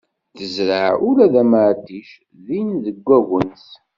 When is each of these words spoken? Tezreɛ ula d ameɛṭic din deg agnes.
Tezreɛ 0.37 0.91
ula 1.09 1.25
d 1.33 1.35
ameɛṭic 1.41 2.09
din 2.47 2.69
deg 2.83 3.07
agnes. 3.17 3.67